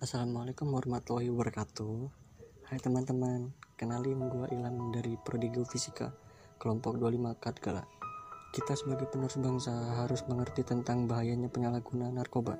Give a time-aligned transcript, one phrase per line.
[0.00, 2.08] Assalamualaikum warahmatullahi wabarakatuh.
[2.72, 6.08] Hai teman-teman Kenalin gue Ilham dari Prodi Geofisika
[6.56, 7.84] Kelompok 25 Katgala
[8.48, 9.68] Kita sebagai penerus bangsa
[10.00, 12.56] harus mengerti tentang bahayanya penyalahgunaan narkoba.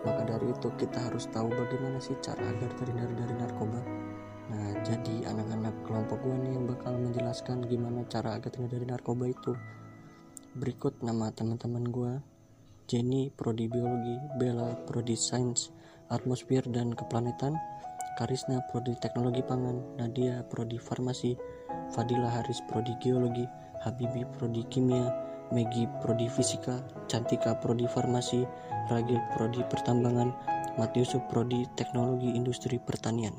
[0.00, 3.80] Maka dari itu kita harus tahu bagaimana sih cara agar terhindar dari narkoba.
[4.48, 9.28] Nah jadi anak-anak kelompok gue nih yang bakal menjelaskan gimana cara agar terhindar dari narkoba
[9.28, 9.52] itu.
[10.56, 12.12] Berikut nama teman-teman gue
[12.88, 15.81] Jenny Prodi Biologi, Bella Prodi Sains,
[16.12, 17.56] atmosfer dan keplanetan,
[18.20, 21.32] Karisna Prodi Teknologi Pangan, Nadia Prodi Farmasi,
[21.96, 23.48] Fadila Haris Prodi Geologi,
[23.80, 25.08] Habibi Prodi Kimia,
[25.50, 28.44] Megi Prodi Fisika, Cantika Prodi Farmasi,
[28.92, 30.30] Ragil Prodi Pertambangan,
[30.76, 33.32] Matiusuf Prodi Teknologi Industri Pertanian.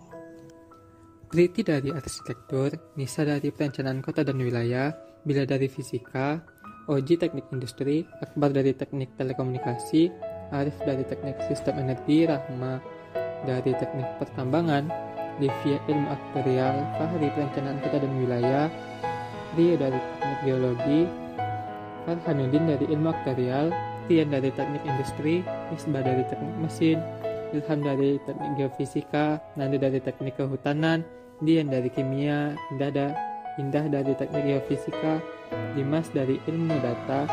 [1.30, 6.44] Kriti dari arsitektur, Nisa dari perencanaan kota dan wilayah, Bila dari fisika,
[6.84, 10.12] Oji teknik industri, Akbar dari teknik telekomunikasi,
[10.52, 12.82] Arif dari teknik sistem energi, Rahma
[13.48, 14.90] dari teknik pertambangan,
[15.42, 18.66] Livia ilmu aktuarial, Fahri perencanaan kota dan wilayah,
[19.54, 21.02] Ria dari teknik geologi,
[22.04, 23.72] Farhanuddin dari ilmu aktuarial,
[24.12, 25.40] Tian dari teknik industri,
[25.72, 27.00] Isbah dari teknik mesin,
[27.54, 31.06] Ilham dari teknik geofisika, Nandi dari teknik kehutanan,
[31.40, 33.14] Dian dari kimia, Indah,
[33.62, 35.22] Indah dari teknik geofisika,
[35.78, 37.30] Dimas dari ilmu data,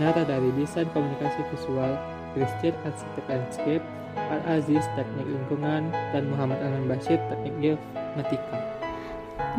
[0.00, 1.92] Nara dari desain komunikasi visual,
[2.32, 3.84] Christian Arsitek Landscape,
[4.16, 8.58] Al-Aziz Teknik Lingkungan, dan Muhammad Anan Bashir Teknik Geomatika.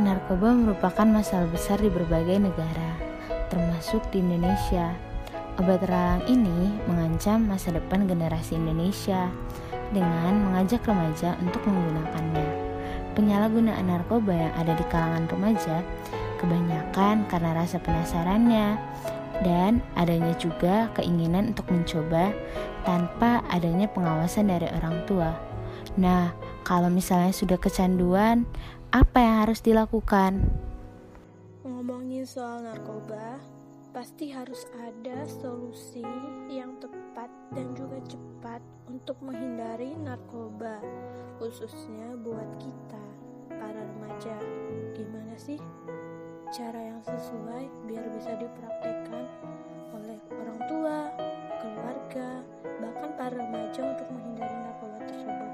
[0.02, 2.98] Narkoba merupakan masalah besar di berbagai negara,
[3.54, 4.94] termasuk di Indonesia.
[5.62, 9.30] Obat terlarang ini mengancam masa depan generasi Indonesia
[9.94, 12.50] dengan mengajak remaja untuk menggunakannya.
[13.14, 15.86] Penyalahgunaan narkoba yang ada di kalangan remaja
[16.42, 18.76] kebanyakan karena rasa penasarannya,
[19.44, 22.34] dan adanya juga keinginan untuk mencoba
[22.88, 25.36] tanpa adanya pengawasan dari orang tua.
[26.00, 28.48] Nah, kalau misalnya sudah kecanduan,
[28.90, 30.42] apa yang harus dilakukan?
[31.68, 33.38] Ngomongin soal narkoba,
[33.94, 36.02] pasti harus ada solusi
[36.50, 40.82] yang tepat dan juga cepat untuk menghindari narkoba,
[41.38, 43.06] khususnya buat kita,
[43.54, 44.38] para remaja.
[44.98, 45.62] Gimana sih?
[46.54, 49.26] Cara yang sesuai biar bisa dipraktekkan
[49.98, 50.98] oleh orang tua,
[51.58, 52.46] keluarga,
[52.78, 55.52] bahkan para remaja untuk menghindari narkoba tersebut.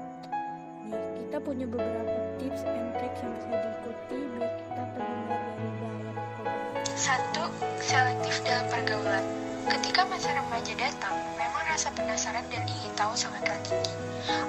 [0.84, 6.12] Nih, kita punya beberapa tips and tricks yang bisa diikuti biar kita terhindar dari bahaya
[6.12, 6.52] narkoba.
[6.92, 7.44] Satu,
[7.80, 9.24] selektif dalam pergaulan.
[9.72, 13.96] Ketika masa remaja datang, memang rasa penasaran dan ingin tahu sangatlah tinggi.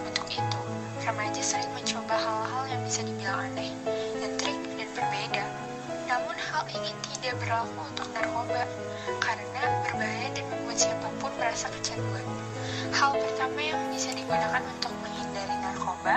[0.03, 0.61] Untuk itu,
[0.99, 3.71] remaja sering mencoba hal-hal yang bisa dibilang aneh,
[6.71, 8.63] ini tidak berlaku untuk narkoba
[9.19, 12.25] karena berbahaya dan membuat siapa pun merasa kecanduan.
[12.95, 16.15] Hal pertama yang bisa digunakan untuk menghindari narkoba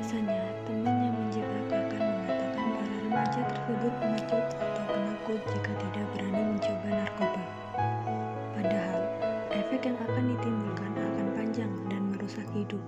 [0.00, 6.42] Biasanya, teman yang menjebak akan mengatakan para remaja tersebut pengecut atau penakut jika tidak berani
[6.50, 7.42] mencoba narkoba.
[8.58, 9.02] Padahal,
[9.54, 12.82] efek yang akan ditimbulkan akan panjang dan merusak hidup.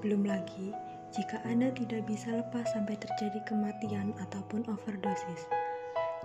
[0.00, 0.72] Belum lagi,
[1.12, 5.44] jika Anda tidak bisa lepas sampai terjadi kematian ataupun overdosis.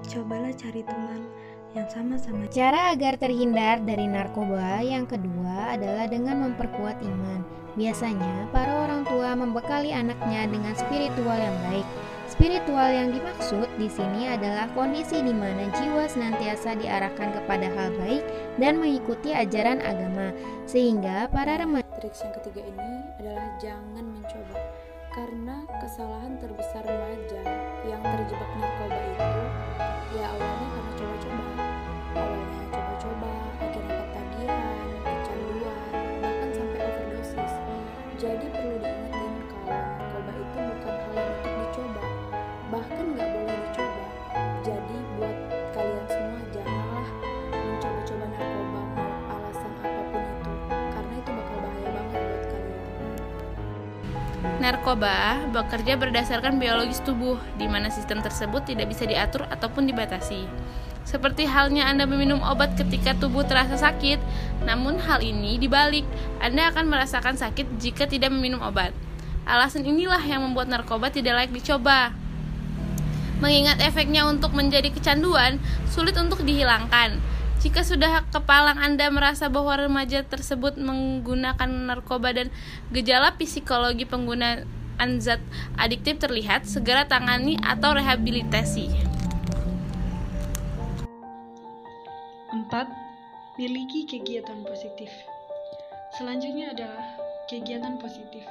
[0.08, 1.28] Cobalah cari teman
[1.76, 2.48] yang sama-sama.
[2.48, 7.44] Cara agar terhindar dari narkoba yang kedua adalah dengan memperkuat iman.
[7.76, 11.88] Biasanya, para orang tua membekali anaknya dengan spiritual yang baik.
[12.28, 18.24] Spiritual yang dimaksud di sini adalah kondisi di mana jiwa senantiasa diarahkan kepada hal baik
[18.60, 20.32] dan mengikuti ajaran agama,
[20.68, 21.87] sehingga para remaja.
[21.98, 24.62] Triks yang ketiga ini adalah jangan mencoba,
[25.18, 27.42] karena kesalahan terbesar remaja
[27.90, 29.42] yang terjebak narkoba itu
[30.14, 30.77] ya awalnya
[54.68, 60.44] Narkoba bekerja berdasarkan biologis tubuh, di mana sistem tersebut tidak bisa diatur ataupun dibatasi.
[61.08, 64.20] Seperti halnya Anda meminum obat ketika tubuh terasa sakit,
[64.68, 66.04] namun hal ini dibalik,
[66.44, 68.92] Anda akan merasakan sakit jika tidak meminum obat.
[69.48, 72.12] Alasan inilah yang membuat narkoba tidak layak dicoba.
[73.40, 77.24] Mengingat efeknya untuk menjadi kecanduan, sulit untuk dihilangkan.
[77.68, 82.48] Jika sudah kepalang Anda merasa bahwa remaja tersebut menggunakan narkoba dan
[82.96, 85.44] gejala psikologi penggunaan zat
[85.76, 88.88] adiktif terlihat, segera tangani atau rehabilitasi.
[92.56, 93.60] 4.
[93.60, 95.12] Miliki kegiatan positif.
[96.16, 97.04] Selanjutnya adalah
[97.52, 98.48] kegiatan positif.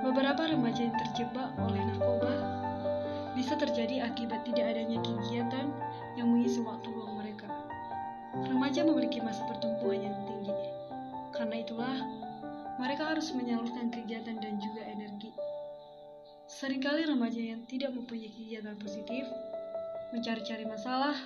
[0.00, 2.32] Beberapa remaja yang terjebak oleh narkoba
[3.36, 5.68] bisa terjadi akibat tidak adanya kegiatan
[6.16, 6.93] yang mengisi waktu.
[8.44, 10.54] Remaja memiliki masa pertumbuhan yang tinggi.
[11.34, 11.96] Karena itulah,
[12.76, 15.30] mereka harus menyalurkan kegiatan dan juga energi.
[16.50, 19.24] Seringkali remaja yang tidak mempunyai kegiatan positif
[20.14, 21.16] mencari-cari masalah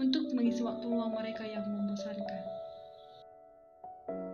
[0.00, 2.42] untuk mengisi waktu luang mereka yang membosankan.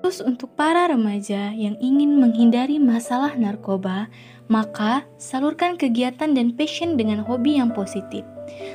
[0.03, 4.11] Terus untuk para remaja yang ingin menghindari masalah narkoba,
[4.51, 8.27] maka salurkan kegiatan dan passion dengan hobi yang positif.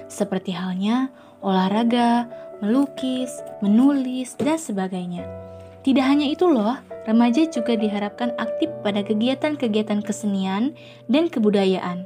[0.09, 1.11] Seperti halnya
[1.45, 2.25] olahraga,
[2.63, 5.25] melukis, menulis, dan sebagainya.
[5.88, 6.75] Tidak hanya itu loh,
[7.07, 10.75] remaja juga diharapkan aktif pada kegiatan-kegiatan kesenian
[11.07, 12.04] dan kebudayaan.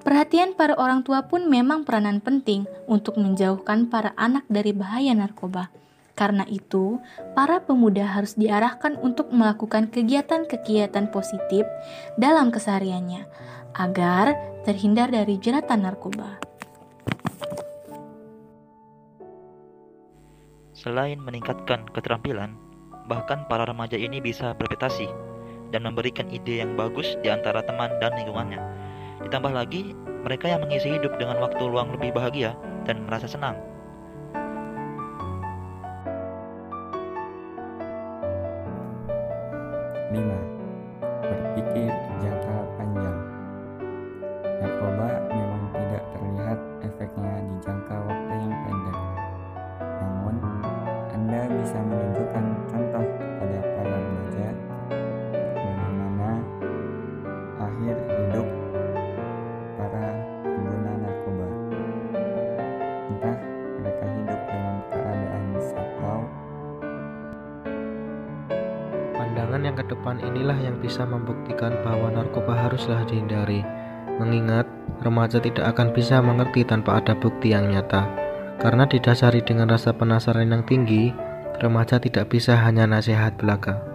[0.00, 5.68] Perhatian para orang tua pun memang peranan penting untuk menjauhkan para anak dari bahaya narkoba.
[6.16, 6.98] Karena itu,
[7.36, 11.68] para pemuda harus diarahkan untuk melakukan kegiatan-kegiatan positif
[12.16, 13.28] dalam kesehariannya
[13.76, 14.34] agar
[14.66, 16.47] terhindar dari jeratan narkoba.
[20.78, 22.54] Selain meningkatkan keterampilan,
[23.10, 25.10] bahkan para remaja ini bisa berprestasi
[25.74, 28.62] dan memberikan ide yang bagus di antara teman dan lingkungannya.
[29.26, 29.90] Ditambah lagi,
[30.22, 32.54] mereka yang mengisi hidup dengan waktu luang lebih bahagia
[32.86, 33.58] dan merasa senang.
[40.14, 40.38] Lima,
[41.02, 41.90] berpikir
[42.22, 42.37] jangka
[69.48, 73.64] Pandangan yang ke depan inilah yang bisa membuktikan bahwa narkoba haruslah dihindari.
[74.20, 74.68] Mengingat,
[75.00, 78.04] remaja tidak akan bisa mengerti tanpa ada bukti yang nyata.
[78.60, 81.16] Karena didasari dengan rasa penasaran yang tinggi,
[81.64, 83.87] remaja tidak bisa hanya nasihat belaka.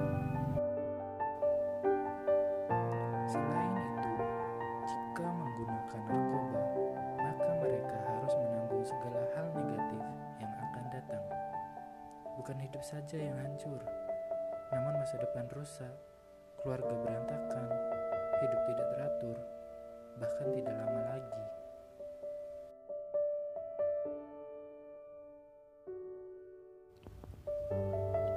[15.04, 15.96] Masa depan rusak,
[16.64, 17.68] keluarga berantakan,
[18.40, 19.38] hidup tidak teratur,
[20.16, 21.44] bahkan tidak lama lagi.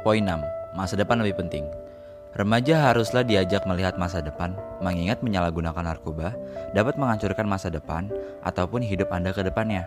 [0.03, 0.43] Poin 6.
[0.75, 1.71] Masa depan lebih penting.
[2.35, 6.35] Remaja haruslah diajak melihat masa depan, mengingat menyalahgunakan narkoba
[6.75, 8.11] dapat menghancurkan masa depan
[8.43, 9.87] ataupun hidup Anda ke depannya.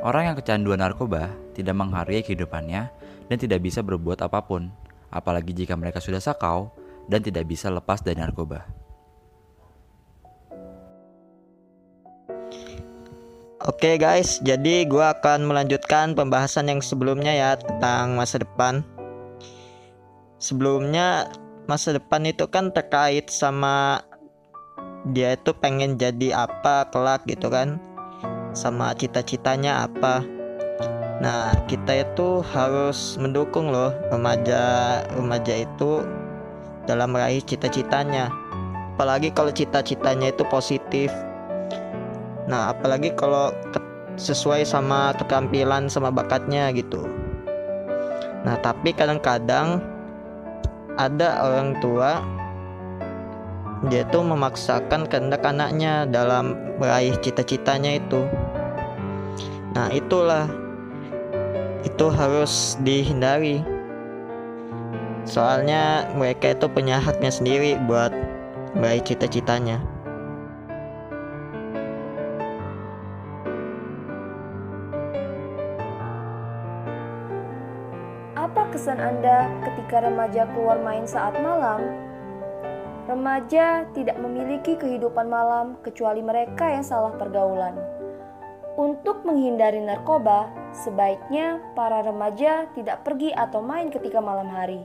[0.00, 2.88] Orang yang kecanduan narkoba tidak menghargai kehidupannya
[3.28, 4.72] dan tidak bisa berbuat apa pun,
[5.14, 6.74] apalagi jika mereka sudah sakau
[7.06, 8.66] dan tidak bisa lepas dari narkoba.
[13.64, 18.84] Oke guys, jadi gue akan melanjutkan pembahasan yang sebelumnya ya tentang masa depan.
[20.36, 21.32] Sebelumnya
[21.64, 24.04] masa depan itu kan terkait sama
[25.16, 27.80] dia itu pengen jadi apa kelak gitu kan,
[28.52, 30.33] sama cita-citanya apa.
[31.24, 36.04] Nah kita itu harus mendukung loh remaja remaja itu
[36.84, 38.28] dalam meraih cita-citanya.
[38.94, 41.08] Apalagi kalau cita-citanya itu positif.
[42.44, 43.50] Nah, apalagi kalau
[44.20, 47.08] sesuai sama keterampilan sama bakatnya gitu.
[48.44, 49.80] Nah, tapi kadang-kadang
[51.00, 52.20] ada orang tua
[53.90, 58.28] dia tuh memaksakan kehendak anaknya dalam meraih cita-citanya itu.
[59.74, 60.46] Nah, itulah
[61.84, 63.60] itu harus dihindari.
[65.24, 68.12] Soalnya mereka itu punya haknya sendiri buat
[68.76, 69.80] meraih cita-citanya.
[78.36, 81.80] Apa kesan Anda ketika remaja keluar main saat malam?
[83.04, 87.93] Remaja tidak memiliki kehidupan malam kecuali mereka yang salah pergaulan.
[88.74, 94.82] Untuk menghindari narkoba, sebaiknya para remaja tidak pergi atau main ketika malam hari.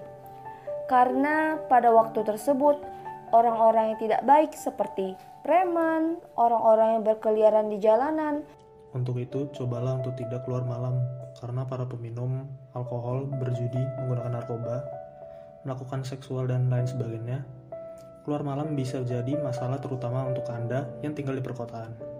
[0.85, 2.77] Karena pada waktu tersebut,
[3.33, 8.45] orang-orang yang tidak baik seperti preman, orang-orang yang berkeliaran di jalanan,
[8.89, 10.97] Untuk itu, cobalah untuk tidak keluar malam,
[11.37, 14.81] karena para peminum alkohol, berjudi, menggunakan narkoba,
[15.61, 17.45] melakukan seksual, dan lain sebagainya.
[18.25, 22.18] Keluar malam bisa jadi masalah terutama untuk Anda yang tinggal di perkotaan.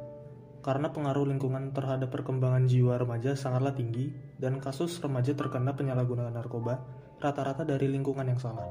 [0.60, 6.84] Karena pengaruh lingkungan terhadap perkembangan jiwa remaja sangatlah tinggi, dan kasus remaja terkena penyalahgunaan narkoba
[7.20, 8.68] rata-rata dari lingkungan yang salah.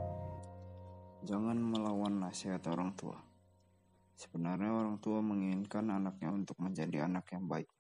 [1.25, 3.17] Jangan melawan nasihat orang tua.
[4.19, 7.71] Sebenarnya orang tua menginginkan anaknya untuk menjadi anak yang baik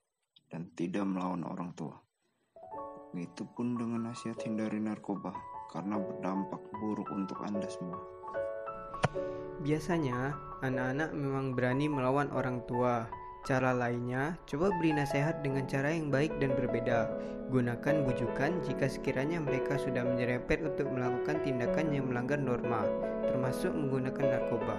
[0.48, 1.98] dan tidak melawan orang tua.
[3.10, 5.32] Begitupun dengan nasihat hindari narkoba
[5.72, 8.00] karena berdampak buruk untuk Anda semua.
[9.58, 13.10] Biasanya, anak-anak memang berani melawan orang tua.
[13.48, 17.08] Cara lainnya, coba beri nasihat dengan cara yang baik dan berbeda.
[17.48, 22.84] Gunakan bujukan jika sekiranya mereka sudah menyerempet untuk melakukan tindakan yang melanggar norma,
[23.24, 24.76] termasuk menggunakan narkoba.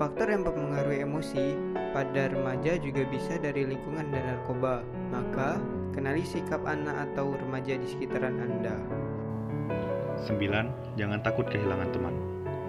[0.00, 1.60] Faktor yang mempengaruhi emosi
[1.92, 4.80] pada remaja juga bisa dari lingkungan dan narkoba.
[5.12, 5.60] Maka,
[5.92, 8.80] kenali sikap anak atau remaja di sekitaran Anda.
[10.24, 10.72] 9.
[10.96, 12.16] Jangan takut kehilangan teman.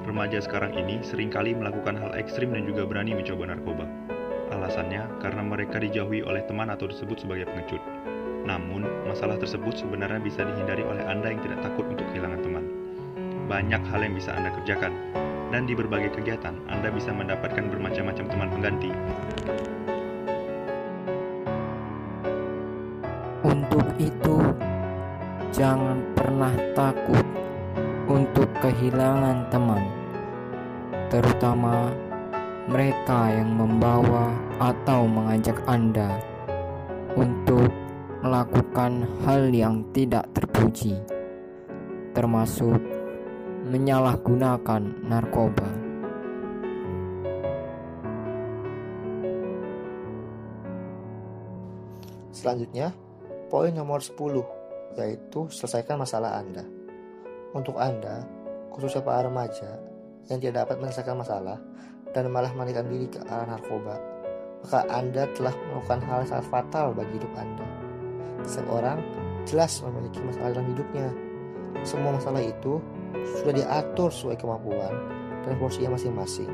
[0.03, 3.87] Remaja sekarang ini sering kali melakukan hal ekstrim dan juga berani mencoba narkoba.
[4.65, 7.77] Alasannya karena mereka dijauhi oleh teman atau disebut sebagai pengecut.
[8.49, 12.65] Namun, masalah tersebut sebenarnya bisa dihindari oleh Anda yang tidak takut untuk kehilangan teman.
[13.45, 14.89] Banyak hal yang bisa Anda kerjakan,
[15.53, 18.91] dan di berbagai kegiatan Anda bisa mendapatkan bermacam-macam teman pengganti.
[23.45, 24.35] Untuk itu,
[25.53, 27.25] jangan pernah takut
[28.09, 29.85] untuk kehilangan teman,
[31.13, 31.93] terutama
[32.65, 36.17] mereka yang membawa atau mengajak Anda
[37.13, 37.69] untuk
[38.25, 40.97] melakukan hal yang tidak terpuji,
[42.17, 42.81] termasuk
[43.69, 45.69] menyalahgunakan narkoba.
[52.33, 52.89] Selanjutnya,
[53.53, 56.65] poin nomor 10 yaitu selesaikan masalah Anda.
[57.53, 58.25] Untuk Anda,
[58.73, 59.77] khususnya para remaja
[60.33, 61.61] yang tidak dapat menyelesaikan masalah
[62.15, 63.99] dan malah melarikan diri ke arah narkoba,
[64.63, 67.67] maka Anda telah melakukan hal yang sangat fatal bagi hidup Anda.
[68.47, 69.03] Setiap orang
[69.43, 71.07] jelas memiliki masalah dalam hidupnya.
[71.83, 72.79] Semua masalah itu
[73.43, 74.95] sudah diatur sesuai kemampuan
[75.43, 76.47] dan porsinya masing-masing.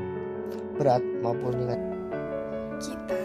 [0.74, 1.80] Berat maupun ringan.
[2.82, 3.21] Kita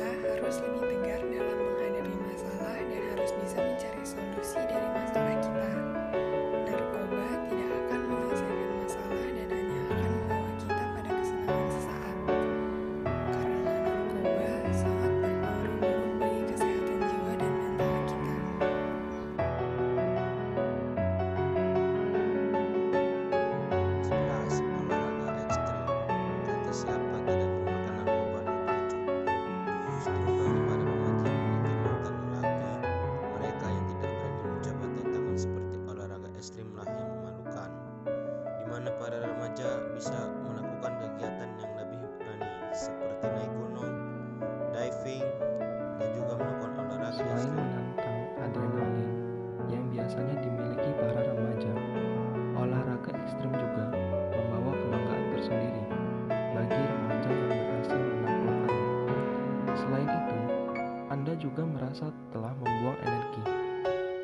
[61.97, 63.41] merasa telah membuang energi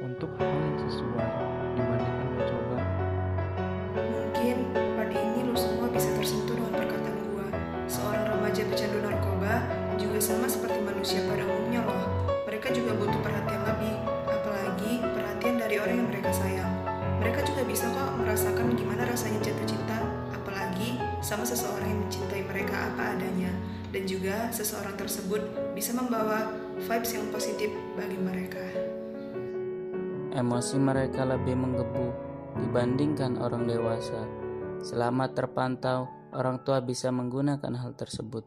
[0.05, 1.29] untuk hal yang sesuai
[1.73, 2.77] dibandingkan mencoba
[3.97, 7.49] Mungkin pada ini lu semua bisa tersentuh dengan perkataan gua.
[7.89, 9.65] Seorang remaja pecandu narkoba
[9.97, 12.05] juga sama seperti manusia pada umumnya loh.
[12.45, 13.95] Mereka juga butuh perhatian lebih,
[14.29, 16.73] apalagi perhatian dari orang yang mereka sayang.
[17.25, 19.97] Mereka juga bisa kok merasakan gimana rasanya jatuh cinta,
[20.29, 23.49] apalagi sama seseorang yang mencintai mereka apa adanya.
[23.89, 25.41] Dan juga seseorang tersebut
[25.73, 28.63] bisa membawa vibes yang positif bagi mereka.
[30.33, 32.07] Emosi mereka lebih menggebu
[32.57, 34.25] dibandingkan orang dewasa.
[34.81, 38.43] Selama terpantau, orang tua bisa menggunakan hal tersebut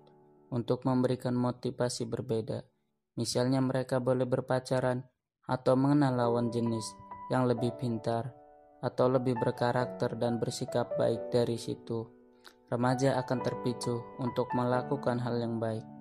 [0.50, 2.66] untuk memberikan motivasi berbeda.
[3.16, 5.06] Misalnya mereka boleh berpacaran
[5.46, 6.84] atau mengenal lawan jenis
[7.30, 8.34] yang lebih pintar
[8.84, 12.06] atau lebih berkarakter dan bersikap baik dari situ.
[12.66, 15.95] Remaja akan terpicu untuk melakukan hal yang baik.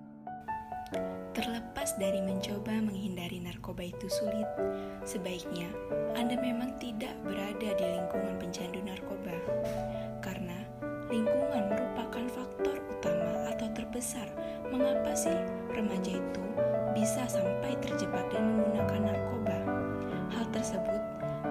[1.36, 4.48] Terlepas dari mencoba menghindari narkoba itu sulit,
[5.04, 5.68] sebaiknya
[6.16, 9.36] Anda memang tidak berada di lingkungan pencandu narkoba,
[10.24, 10.56] karena
[11.12, 14.24] lingkungan merupakan faktor utama atau terbesar
[14.72, 15.36] mengapa sih
[15.76, 16.44] remaja itu
[16.96, 19.58] bisa sampai terjebak dan menggunakan narkoba.
[20.32, 21.02] Hal tersebut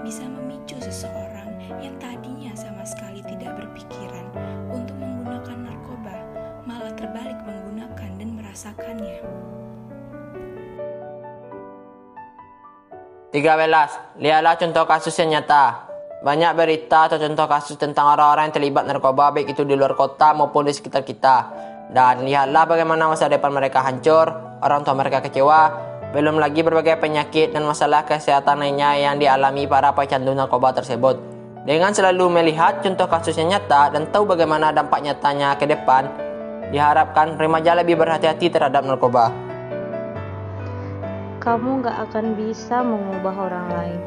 [0.02, 4.34] bisa memicu seseorang yang tadinya sama sekali tidak berpikiran
[4.74, 6.18] untuk menggunakan narkoba,
[6.66, 9.15] malah terbalik menggunakan dan merasakannya.
[13.36, 14.24] 13.
[14.24, 15.92] Lihatlah contoh kasus yang nyata.
[16.24, 20.32] Banyak berita atau contoh kasus tentang orang-orang yang terlibat narkoba baik itu di luar kota
[20.32, 21.52] maupun di sekitar kita.
[21.92, 24.32] Dan lihatlah bagaimana masa depan mereka hancur,
[24.64, 25.62] orang tua mereka kecewa,
[26.16, 31.20] belum lagi berbagai penyakit dan masalah kesehatan lainnya yang dialami para pecandu narkoba tersebut.
[31.68, 36.08] Dengan selalu melihat contoh kasusnya nyata dan tahu bagaimana dampak nyatanya ke depan,
[36.72, 39.45] diharapkan remaja lebih berhati-hati terhadap narkoba.
[41.46, 44.02] Kamu gak akan bisa mengubah orang lain,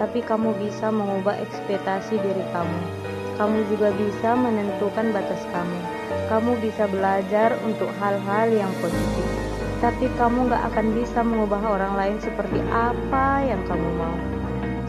[0.00, 2.80] tapi kamu bisa mengubah ekspektasi diri kamu.
[3.36, 5.80] Kamu juga bisa menentukan batas kamu.
[6.32, 9.28] Kamu bisa belajar untuk hal-hal yang positif,
[9.84, 14.16] tapi kamu gak akan bisa mengubah orang lain seperti apa yang kamu mau.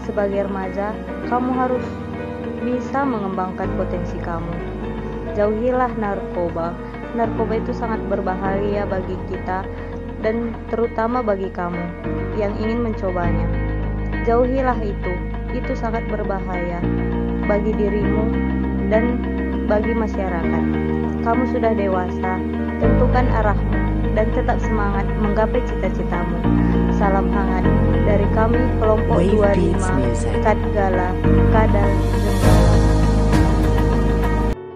[0.08, 0.96] Sebagai remaja,
[1.28, 1.84] kamu harus
[2.64, 4.56] bisa mengembangkan potensi kamu.
[5.36, 6.72] Jauhilah narkoba.
[7.12, 9.68] Narkoba itu sangat berbahaya bagi kita
[10.20, 11.80] dan terutama bagi kamu
[12.36, 13.48] yang ingin mencobanya.
[14.28, 15.14] Jauhilah itu.
[15.50, 16.78] Itu sangat berbahaya
[17.50, 18.30] bagi dirimu
[18.94, 19.18] dan
[19.66, 20.64] bagi masyarakat.
[21.26, 22.38] Kamu sudah dewasa,
[22.78, 23.78] tentukan arahmu
[24.14, 26.38] dan tetap semangat menggapai cita-citamu.
[27.02, 27.66] Salam hangat
[28.06, 31.10] dari kami kelompok 25 Katgala
[31.50, 32.89] Kadal Jember.